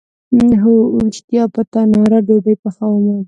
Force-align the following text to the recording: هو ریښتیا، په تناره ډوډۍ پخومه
هو 0.61 0.73
ریښتیا، 1.05 1.43
په 1.55 1.61
تناره 1.73 2.19
ډوډۍ 2.27 2.55
پخومه 2.63 3.17